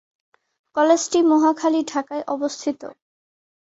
[0.75, 2.81] কলেজটি মহাখালী, ঢাকায়, অবস্থিত।